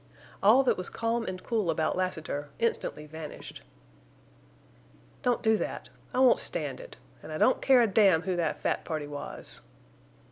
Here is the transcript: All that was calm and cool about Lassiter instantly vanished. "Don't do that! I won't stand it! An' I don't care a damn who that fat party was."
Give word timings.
All 0.41 0.63
that 0.63 0.77
was 0.79 0.89
calm 0.89 1.25
and 1.27 1.43
cool 1.43 1.69
about 1.69 1.95
Lassiter 1.95 2.49
instantly 2.57 3.05
vanished. 3.05 3.61
"Don't 5.21 5.43
do 5.43 5.57
that! 5.57 5.89
I 6.11 6.19
won't 6.19 6.39
stand 6.39 6.79
it! 6.79 6.97
An' 7.21 7.29
I 7.29 7.37
don't 7.37 7.61
care 7.61 7.83
a 7.83 7.87
damn 7.87 8.23
who 8.23 8.35
that 8.35 8.59
fat 8.61 8.83
party 8.83 9.05
was." 9.05 9.61